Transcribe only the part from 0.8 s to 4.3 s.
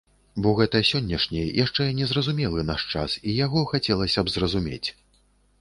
сённяшні, яшчэ незразумелы наш час, і яго хацелася